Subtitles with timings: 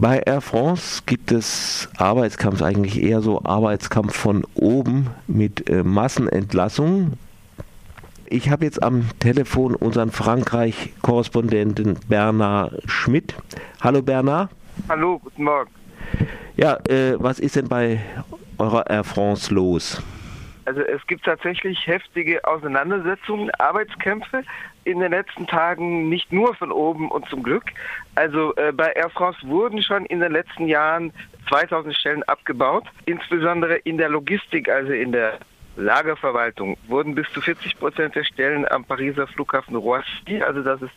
[0.00, 7.18] Bei Air France gibt es Arbeitskampf, eigentlich eher so Arbeitskampf von oben mit äh, Massenentlassungen.
[8.24, 13.34] Ich habe jetzt am Telefon unseren Frankreich-Korrespondenten Bernard Schmidt.
[13.82, 14.48] Hallo Bernard.
[14.88, 15.70] Hallo, guten Morgen.
[16.56, 18.00] Ja, äh, was ist denn bei
[18.56, 20.00] eurer Air France los?
[20.70, 24.44] Also es gibt tatsächlich heftige Auseinandersetzungen, Arbeitskämpfe
[24.84, 27.64] in den letzten Tagen, nicht nur von oben und zum Glück.
[28.14, 31.12] Also äh, bei Air France wurden schon in den letzten Jahren
[31.48, 35.40] 2000 Stellen abgebaut, insbesondere in der Logistik, also in der
[35.74, 40.92] Lagerverwaltung, wurden bis zu 40 Prozent der Stellen am Pariser Flughafen Roissy, also das ist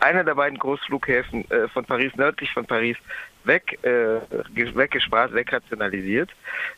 [0.00, 2.96] einer der beiden Großflughäfen äh, von Paris, nördlich von Paris,
[3.44, 4.20] weg, äh,
[4.74, 6.30] weggespart, wegrationalisiert.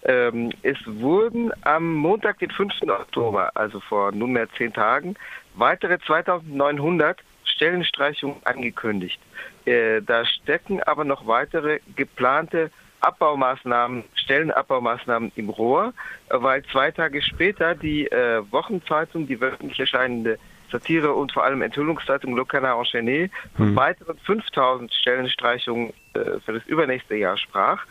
[0.05, 2.83] Ähm, es wurden am Montag, den 5.
[2.89, 5.17] Oktober, also vor nunmehr zehn Tagen,
[5.55, 9.21] weitere 2900 Stellenstreichungen angekündigt.
[9.65, 15.93] Äh, da stecken aber noch weitere geplante Abbaumaßnahmen, Stellenabbaumaßnahmen im Rohr,
[16.31, 20.39] weil zwei Tage später die äh, Wochenzeitung, die wöchentlich erscheinende
[20.71, 23.77] Satire und vor allem Enthüllungszeitung Le Canard Enchaîné von hm.
[23.77, 27.85] weiteren 5000 Stellenstreichungen äh, für das übernächste Jahr sprach.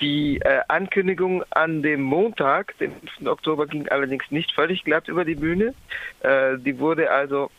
[0.00, 3.28] Die äh, Ankündigung an dem Montag, den 5.
[3.28, 5.74] Oktober, ging allerdings nicht völlig glatt über die Bühne.
[6.20, 7.50] Äh, die wurde also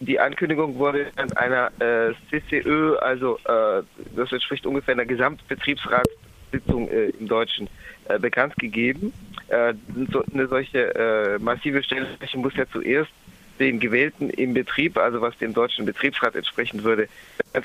[0.00, 3.82] die Ankündigung wurde an einer äh, CCÖ, also äh,
[4.16, 7.68] das entspricht ungefähr einer Gesamtbetriebsratssitzung äh, im Deutschen,
[8.08, 9.12] äh, bekannt gegeben.
[10.12, 13.10] So, eine solche massive Stellenfläche muss ja zuerst
[13.60, 17.08] den Gewählten im Betrieb, also was dem deutschen Betriebsrat entsprechen würde,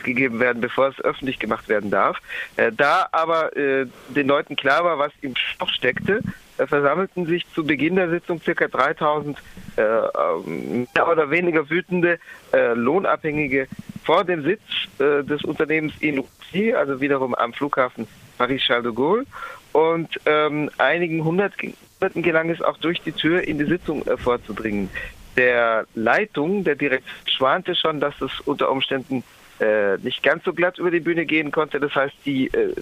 [0.04, 2.18] gegeben werden, bevor es öffentlich gemacht werden darf.
[2.58, 6.22] Äh, da aber äh, den Leuten klar war, was im Stoff steckte,
[6.58, 8.68] äh, versammelten sich zu Beginn der Sitzung ca.
[8.68, 9.38] 3000
[9.78, 12.20] äh, ähm, mehr oder weniger wütende
[12.54, 13.68] äh, Lohnabhängige
[14.04, 14.62] vor dem Sitz
[15.00, 18.08] äh, des Unternehmens in Russie, also wiederum am Flughafen
[18.38, 19.26] Paris-Charles de Gaulle.
[19.72, 21.76] Und ähm, einigen Hunderten
[22.16, 24.90] gelang es auch durch die Tür in die Sitzung vorzudringen
[25.38, 29.24] der Leitung, der Direktion schwante schon, dass es unter Umständen
[29.60, 31.80] äh, nicht ganz so glatt über die Bühne gehen konnte.
[31.80, 32.74] Das heißt, die äh,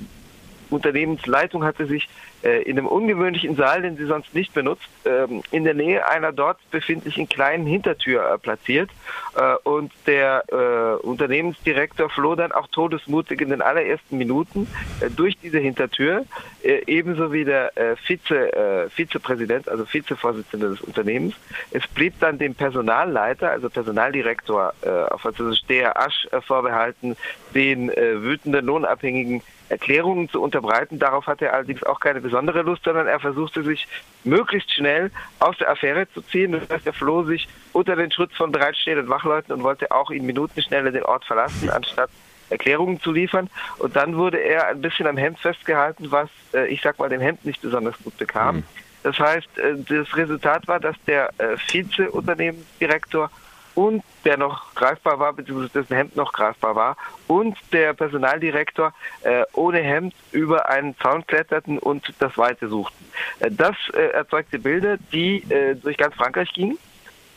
[0.69, 2.07] Unternehmensleitung hatte sich
[2.43, 6.59] in einem ungewöhnlichen Saal, den sie sonst nicht benutzt, ähm, in der Nähe einer dort
[6.71, 8.89] befindlichen kleinen Hintertür äh, platziert.
[9.35, 14.67] Äh, und der äh, Unternehmensdirektor floh dann auch todesmutig in den allerersten Minuten
[14.99, 16.25] äh, durch diese Hintertür,
[16.63, 17.71] äh, ebenso wie der
[18.05, 21.35] Vize, Vizepräsident, also Vizevorsitzende des Unternehmens.
[21.71, 24.73] Es blieb dann dem Personalleiter, also Personaldirektor
[25.09, 27.15] auf Französisch der Asch vorbehalten,
[27.53, 30.99] den wütenden Lohnabhängigen Erklärungen zu unterbreiten.
[30.99, 33.88] Darauf hatte er allerdings auch keine besondere Lust, sondern er versuchte sich
[34.23, 36.53] möglichst schnell aus der Affäre zu ziehen.
[36.53, 40.25] Das heißt, er floh sich unter den Schutz von bereitstehenden Wachleuten und wollte auch in
[40.25, 42.09] Minutenschnelle den Ort verlassen, anstatt
[42.49, 43.51] Erklärungen zu liefern.
[43.77, 47.22] Und dann wurde er ein bisschen am Hemd festgehalten, was, äh, ich sag mal, dem
[47.22, 48.57] Hemd nicht besonders gut bekam.
[48.57, 48.63] Mhm.
[49.03, 53.29] Das heißt, äh, das Resultat war, dass der äh, Vize-Unternehmensdirektor
[53.75, 56.97] und der noch greifbar war, beziehungsweise dessen Hemd noch greifbar war,
[57.28, 63.06] und der Personaldirektor äh, ohne Hemd über einen Zaun kletterten und das Weite suchten.
[63.39, 66.78] Äh, das äh, erzeugte Bilder, die äh, durch ganz Frankreich gingen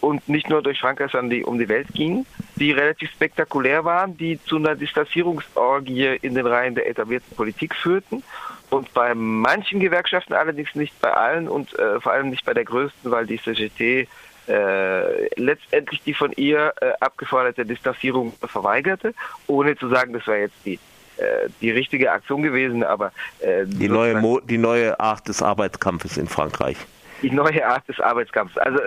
[0.00, 2.26] und nicht nur durch Frankreich, sondern die um die Welt gingen,
[2.56, 8.22] die relativ spektakulär waren, die zu einer Distanzierungsorgie in den Reihen der etablierten Politik führten
[8.70, 12.64] und bei manchen Gewerkschaften allerdings nicht bei allen und äh, vor allem nicht bei der
[12.64, 14.08] größten, weil die CGT
[14.48, 19.14] äh, letztendlich die von ihr äh, abgeforderte Distanzierung verweigerte,
[19.46, 20.78] ohne zu sagen, das war jetzt die
[21.18, 26.18] äh, die richtige Aktion gewesen, aber äh, die neue Mo die neue Art des Arbeitskampfes
[26.18, 26.76] in Frankreich.
[27.22, 28.58] Die neue Art des Arbeitskampfes.
[28.58, 28.78] Also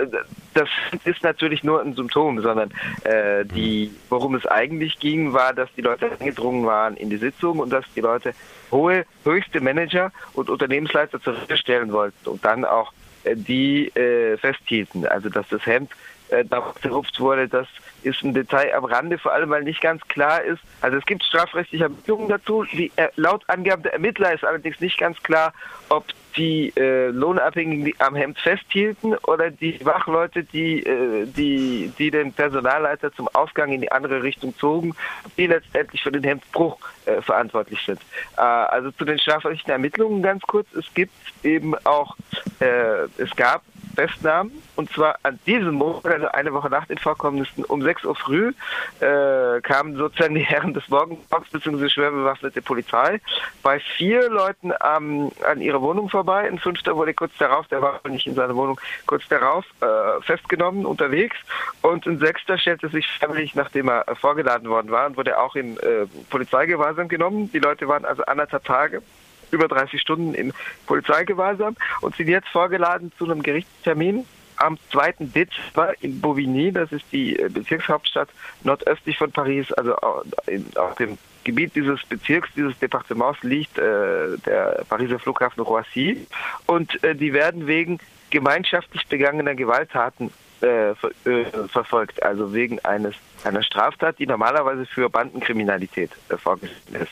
[0.54, 0.70] das
[1.06, 2.72] ist natürlich nur ein Symptom, sondern
[3.04, 7.58] äh, die, worum es eigentlich ging, war, dass die Leute eingedrungen waren in die Sitzung
[7.58, 8.34] und dass die Leute
[8.72, 12.94] hohe, höchste Manager und Unternehmensleiter zur Rede stellen wollten und dann auch
[13.26, 15.06] die äh, festhielten.
[15.06, 15.92] Also dass das Hemd
[16.30, 17.68] äh, darauf zerrupft wurde, das
[18.04, 20.62] ist ein Detail am Rande, vor allem weil nicht ganz klar ist.
[20.82, 22.64] Also es gibt strafrechtliche Ermittlungen dazu.
[22.64, 25.54] Die, äh, laut Angaben der Ermittler ist allerdings nicht ganz klar,
[25.90, 26.06] ob
[26.40, 32.32] die äh, Lohnabhängigen die am Hemd festhielten oder die Wachleute, die, äh, die, die den
[32.32, 34.96] Personalleiter zum Ausgang in die andere Richtung zogen,
[35.38, 38.00] die letztendlich für den Hemdbruch äh, verantwortlich sind.
[38.38, 40.68] Äh, also zu den strafrechtlichen Ermittlungen ganz kurz.
[40.74, 41.14] Es gibt
[41.44, 42.16] eben auch,
[42.62, 43.62] äh, es gab
[44.00, 44.52] festnahmen.
[44.78, 48.54] Und zwar an diesem Montag, also eine Woche nach den Vorkommnissen, um 6 Uhr früh,
[49.02, 51.90] äh, kamen sozusagen die Herren des Morgenkorps bzw.
[51.90, 53.20] schwer bewaffnete Polizei
[53.62, 56.48] bei vier Leuten ähm, an ihrer Wohnung vorbei.
[56.48, 60.86] Ein fünfter wurde kurz darauf, der war nicht in seiner Wohnung, kurz darauf äh, festgenommen,
[60.86, 61.36] unterwegs.
[61.82, 65.56] Und ein sechster stellte sich freiwillig, nachdem er äh, vorgeladen worden war, und wurde auch
[65.58, 67.52] in äh, Polizeigewahrsam genommen.
[67.52, 69.02] Die Leute waren also anderthalb Tage
[69.52, 70.54] über 30 Stunden in
[70.86, 74.26] Polizeigewahrsam und sind jetzt vorgeladen zu einem Gerichtstermin
[74.58, 75.14] am 2.
[75.20, 78.30] Dezember in Bovigny, das ist die äh, Bezirkshauptstadt
[78.64, 85.20] nordöstlich von Paris, also auf dem Gebiet dieses Bezirks, dieses Departements liegt äh, der Pariser
[85.20, 86.28] Flughafen Roissy
[86.66, 88.00] und äh, die werden wegen
[88.30, 90.32] gemeinschaftlich begangener Gewalttaten
[90.62, 96.96] äh, ver äh, verfolgt, also wegen eines einer Straftat, die normalerweise für Bandenkriminalität äh, vorgesehen
[96.96, 97.12] ist.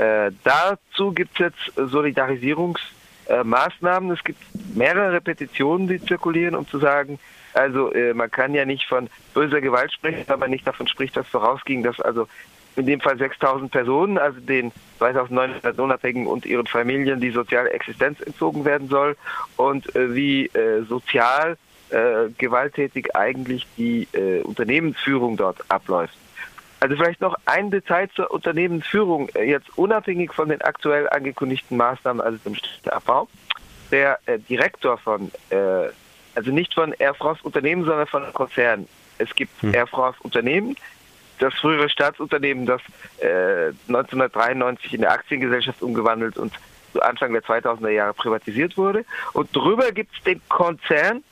[0.00, 4.10] Äh, dazu gibt es jetzt Solidarisierungsmaßnahmen.
[4.10, 4.40] es gibt
[4.74, 7.18] mehrere Petitionen, die zirkulieren, um zu sagen,
[7.54, 11.16] also äh, man kann ja nicht von böser Gewalt sprechen, wenn man nicht davon spricht,
[11.16, 12.28] dass vorausging, dass also
[12.76, 18.20] in dem Fall 6000 Personen, also den 2900 Unabhängigen und ihren Familien die soziale Existenz
[18.20, 19.16] entzogen werden soll
[19.56, 21.56] und äh, wie äh, sozial
[21.90, 26.16] äh, gewalttätig eigentlich die äh, Unternehmensführung dort abläuft.
[26.80, 32.20] Also vielleicht noch ein Detail zur Unternehmensführung, äh, jetzt unabhängig von den aktuell angekündigten Maßnahmen,
[32.20, 32.56] also dem
[32.90, 33.28] Abbau.
[33.90, 35.88] Der äh, Direktor von, äh,
[36.34, 38.88] also nicht von Air France Unternehmen, sondern von Konzernen.
[39.18, 39.74] Es gibt hm.
[39.74, 40.76] Air France Unternehmen,
[41.38, 42.80] das frühere Staatsunternehmen, das
[43.20, 46.52] 1993 in der Aktiengesellschaft umgewandelt und
[47.00, 49.04] Anfang der 2000er Jahre privatisiert wurde.
[49.32, 51.22] Und drüber gibt es den Konzern,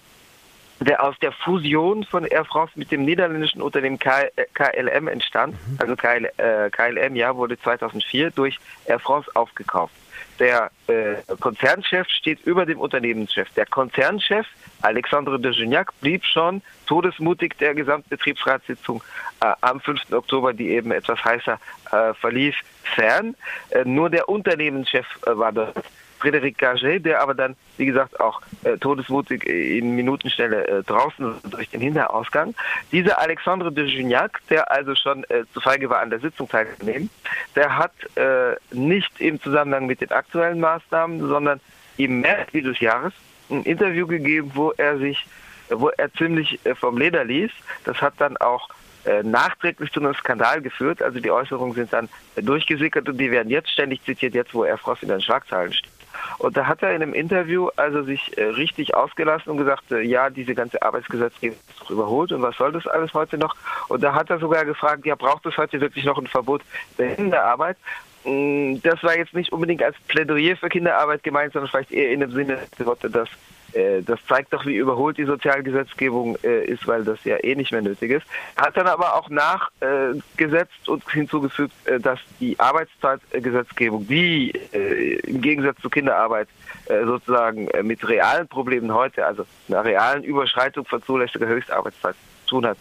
[0.81, 5.55] der aus der Fusion von Air France mit dem niederländischen Unternehmen KLM entstand.
[5.55, 5.79] Mhm.
[5.79, 9.95] Also KL, äh, KLM ja wurde 2004 durch Air France aufgekauft.
[10.39, 13.49] Der äh, Konzernchef steht über dem Unternehmenschef.
[13.55, 14.47] Der Konzernchef
[14.83, 19.03] Alexandre de Gignac blieb schon todesmutig der Gesamtbetriebsratssitzung
[19.41, 20.13] äh, am 5.
[20.13, 21.59] Oktober, die eben etwas heißer
[21.93, 23.37] äh, verlief, fern.
[23.71, 25.77] Äh, nur der Unternehmenschef äh, war dort
[26.25, 31.69] Frédéric Gaget, der aber dann, wie gesagt, auch äh, todesmutig in Minutenstelle äh, draußen durch
[31.69, 32.55] den Hinterausgang.
[32.93, 37.11] Dieser Alexandre de Gignac, der also schon äh, zu feige war, an der Sitzung teilzunehmen,
[37.55, 41.61] der hat äh, nicht im Zusammenhang mit den aktuellen Maßnahmen, sondern
[41.97, 43.13] im März dieses Jahres
[43.51, 45.27] ein Interview gegeben, wo er sich,
[45.69, 47.51] wo er ziemlich äh, vom Leder ließ.
[47.85, 48.71] Das hat dann auch
[49.05, 51.03] äh, nachträglich zu einem Skandal geführt.
[51.03, 54.79] Also die Äußerungen sind dann durchgesickert und die werden jetzt ständig zitiert, jetzt wo er
[54.79, 55.94] Frost in den Schlagzeilen steht.
[56.39, 60.01] Und da hat er in einem Interview also sich äh, richtig ausgelassen und gesagt, äh,
[60.01, 63.57] ja, diese ganze Arbeitsgesetzgebung ist doch überholt und was soll das alles heute noch?
[63.89, 66.63] Und da hat er sogar gefragt, ja, braucht es heute wirklich noch ein Verbot
[66.99, 67.77] der Kinderarbeit?
[68.25, 72.21] Mm, das war jetzt nicht unbedingt als Plädoyer für Kinderarbeit gemeint, sondern vielleicht eher in
[72.21, 73.29] dem Sinne, dass
[74.03, 77.83] das zeigt doch, wie überholt die Sozialgesetzgebung äh, ist, weil das ja eh nicht mehr
[77.83, 78.27] nötig ist.
[78.57, 84.51] Hat dann aber auch nachgesetzt und hinzugefügt, äh, dass die Arbeitszeitgesetzgebung, die
[85.25, 86.49] im Gegensatz zur Kinderarbeit
[86.87, 92.15] sozusagen mit realen Problemen heute, also einer realen Überschreitung von zulässiger Höchstarbeitszeit
[92.47, 92.77] tun hat,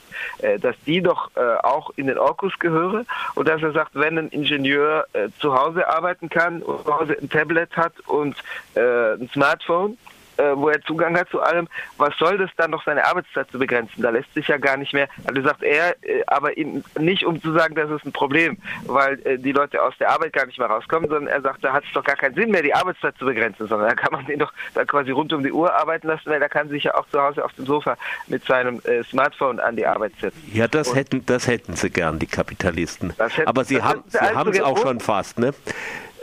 [0.60, 3.06] dass die doch auch in den Orkus gehöre
[3.36, 5.08] und dass er sagt, wenn ein Ingenieur
[5.40, 8.36] zu Hause arbeiten kann und zu Hause ein Tablet hat und
[8.76, 9.98] ein Smartphone,
[10.38, 13.60] äh, wo er Zugang hat zu allem, was soll das dann noch seine Arbeitszeit zu
[13.60, 14.02] begrenzen?
[14.02, 17.42] Da lässt sich ja gar nicht mehr, also sagt er, äh, aber ihn, nicht um
[17.42, 20.60] zu sagen, das ist ein Problem, weil äh, die Leute aus der Arbeit gar nicht
[20.60, 23.18] mehr rauskommen, sondern er sagt, da hat es doch gar keinen Sinn mehr, die Arbeitszeit
[23.18, 26.08] zu begrenzen, sondern da kann man den doch dann quasi rund um die Uhr arbeiten
[26.08, 27.98] lassen, weil da kann sich ja auch zu Hause auf dem Sofa
[28.28, 30.42] mit seinem äh, Smartphone an die Arbeit setzen.
[30.52, 33.14] Ja, das Und hätten, das hätten sie gern, die Kapitalisten.
[33.18, 35.54] Hätten, aber sie haben sie haben es auch schon fast, ne?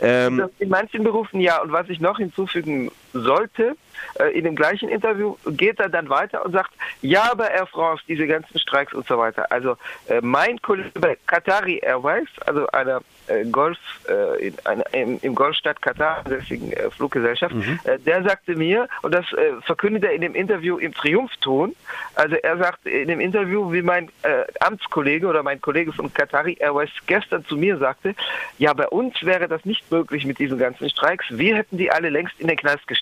[0.01, 1.61] Ähm, in manchen Berufen ja.
[1.61, 3.75] Und was ich noch hinzufügen sollte,
[4.19, 8.03] äh, in dem gleichen Interview geht er dann weiter und sagt, ja, aber Air France,
[8.07, 9.51] diese ganzen Streiks und so weiter.
[9.51, 9.77] Also
[10.07, 13.77] äh, mein Kollege bei Qatari Airways, also einer äh, Golf,
[14.39, 17.79] in einer, im, Golfstadt Katar deswegen Fluggesellschaft, mhm.
[18.05, 19.25] Der sagte mir, und das
[19.63, 21.75] verkündet er in dem Interview im Triumphton,
[22.15, 24.09] also er sagt in dem Interview, wie mein
[24.59, 28.15] Amtskollege oder mein Kollege von Qatari Airways gestern zu mir sagte,
[28.57, 32.09] ja, bei uns wäre das nicht möglich mit diesen ganzen Streiks, wir hätten die alle
[32.09, 33.00] längst in den Knast gesteckt.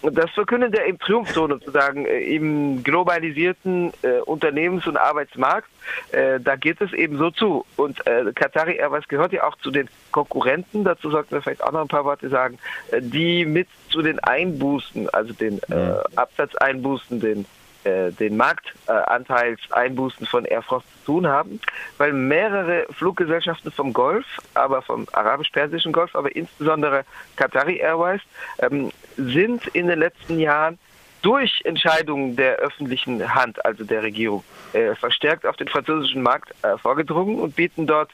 [0.00, 5.68] Und das verkündet er im Triumphton sozusagen äh, im globalisierten äh, Unternehmens- und Arbeitsmarkt.
[6.12, 7.64] Äh, da geht es eben so zu.
[7.76, 11.72] Und äh, Qatari Airways gehört ja auch zu den Konkurrenten, dazu sollten wir vielleicht auch
[11.72, 12.58] noch ein paar Worte sagen,
[12.90, 15.96] äh, die mit zu den Einbußen, also den äh, mhm.
[16.16, 17.46] Absatzeinbußen, den
[17.88, 21.60] äh, den Marktanteilseinbußen von Air France zu tun haben,
[21.96, 27.04] weil mehrere Fluggesellschaften vom Golf, aber vom arabisch-persischen Golf, aber insbesondere
[27.36, 28.20] Qatari Airways,
[28.58, 30.78] ähm, sind in den letzten Jahren
[31.22, 36.76] durch Entscheidungen der öffentlichen Hand, also der Regierung, äh, verstärkt auf den französischen Markt äh,
[36.78, 38.10] vorgedrungen und bieten dort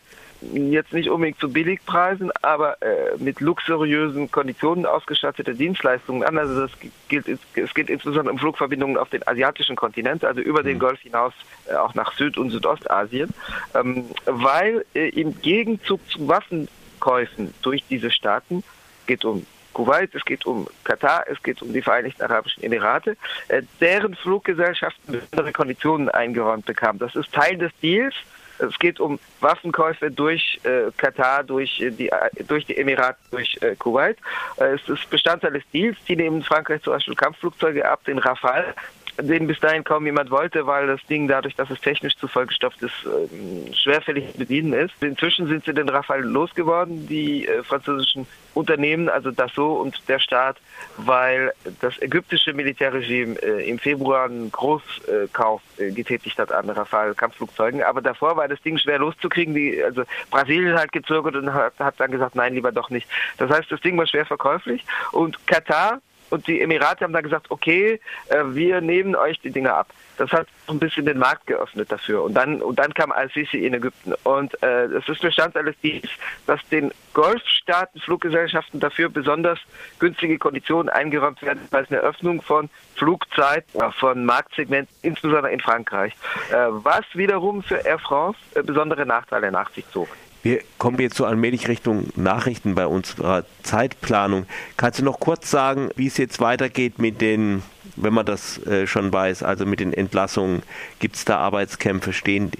[0.52, 6.38] jetzt nicht unbedingt zu Billigpreisen, aber äh, mit luxuriösen Konditionen ausgestattete Dienstleistungen an.
[6.38, 6.70] Also das
[7.08, 10.80] gilt, es geht insbesondere um Flugverbindungen auf den asiatischen Kontinent, also über den mhm.
[10.80, 11.32] Golf hinaus
[11.66, 13.30] äh, auch nach Süd- und Südostasien,
[13.74, 18.62] ähm, weil äh, im Gegenzug zu Waffenkäufen durch diese Staaten
[19.06, 23.16] geht um Kuwait, es geht um Katar, es geht um die Vereinigten Arabischen Emirate,
[23.48, 26.98] äh, deren Fluggesellschaften besondere Konditionen eingeräumt bekamen.
[26.98, 28.14] Das ist Teil des Deals
[28.58, 32.10] es geht um Waffenkäufe durch äh, Katar, durch äh, die,
[32.46, 34.16] durch die Emirate, durch äh, Kuwait.
[34.56, 35.96] Äh, es ist Bestandteil des Deals.
[36.08, 38.74] Die nehmen Frankreich zum Beispiel Kampfflugzeuge ab, den Rafale,
[39.20, 42.82] den bis dahin kaum jemand wollte, weil das Ding dadurch, dass es technisch zu vollgestopft
[42.82, 44.94] ist, äh, schwerfällig zu bedienen ist.
[45.00, 50.56] Inzwischen sind sie den Rafale losgeworden, die äh, französischen Unternehmen, also Dassault und der Staat,
[50.96, 57.82] weil das ägyptische Militärregime äh, im Februar einen Großkauf äh, getätigt hat an Rafale-Kampfflugzeugen.
[57.82, 59.54] Aber davor war das Ding schwer loszukriegen.
[59.54, 63.08] Die, also Brasilien hat gezögert und hat, hat dann gesagt, nein, lieber doch nicht.
[63.38, 64.84] Das heißt, das Ding war schwer verkäuflich.
[65.12, 66.00] Und Katar
[66.34, 69.88] und die Emirate haben dann gesagt, okay, äh, wir nehmen euch die Dinge ab.
[70.16, 72.22] Das hat ein bisschen den Markt geöffnet dafür.
[72.24, 74.14] Und dann, und dann kam Al-Sisi in Ägypten.
[74.24, 76.08] Und äh, es ist Bestandteil des Deals,
[76.46, 79.60] dass den Golfstaaten, Fluggesellschaften dafür besonders
[80.00, 85.60] günstige Konditionen eingeräumt werden, weil es eine Öffnung von Flugzeit, äh, von Marktsegmenten, insbesondere in
[85.60, 86.14] Frankreich,
[86.50, 90.08] äh, was wiederum für Air France äh, besondere Nachteile nach sich zog.
[90.44, 94.44] Wir kommen jetzt so allmählich Richtung Nachrichten bei unserer Zeitplanung.
[94.76, 97.62] Kannst du noch kurz sagen, wie es jetzt weitergeht mit den,
[97.96, 100.62] wenn man das äh, schon weiß, also mit den Entlassungen?
[100.98, 102.12] Gibt es da Arbeitskämpfe?
[102.12, 102.52] Stehen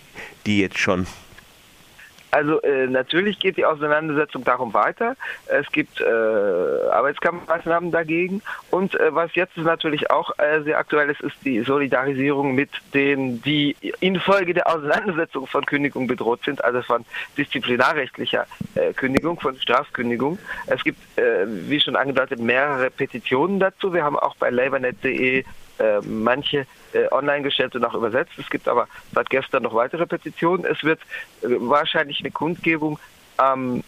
[0.46, 1.06] die jetzt schon?
[2.34, 5.14] Also äh, natürlich geht die Auseinandersetzung darum weiter.
[5.46, 8.42] Es gibt äh, Arbeitskampfmaßnahmen dagegen.
[8.72, 13.40] Und äh, was jetzt natürlich auch äh, sehr aktuell ist, ist die Solidarisierung mit denen,
[13.42, 17.04] die infolge der Auseinandersetzung von Kündigung bedroht sind, also von
[17.38, 20.40] disziplinarrechtlicher äh, Kündigung, von Strafkündigung.
[20.66, 23.94] Es gibt, äh, wie schon angedeutet, mehrere Petitionen dazu.
[23.94, 25.44] Wir haben auch bei labournet.de
[25.78, 28.32] äh, manche äh, online gestellt und auch übersetzt.
[28.38, 30.64] Es gibt aber seit gestern noch weitere Petitionen.
[30.64, 31.00] Es wird
[31.42, 32.98] äh, wahrscheinlich eine Kundgebung
[33.36, 33.82] am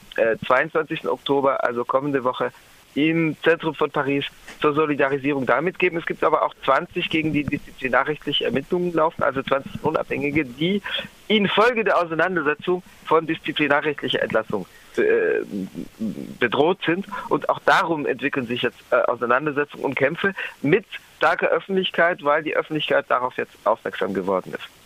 [0.46, 1.04] 22.
[1.04, 2.50] Äh, Oktober, also kommende Woche,
[2.96, 4.24] im Zentrum von Paris
[4.60, 5.98] zur Solidarisierung damit geben.
[5.98, 10.80] Es gibt aber auch 20 gegen die disziplinarrechtliche Ermittlungen laufen, also 20 Unabhängige, die
[11.28, 14.66] infolge der Auseinandersetzung von disziplinarrechtlicher Entlassung
[14.96, 15.44] äh,
[16.40, 17.06] bedroht sind.
[17.28, 23.06] Und auch darum entwickeln sich jetzt Auseinandersetzungen und Kämpfe mit starker Öffentlichkeit, weil die Öffentlichkeit
[23.08, 24.68] darauf jetzt aufmerksam geworden ist.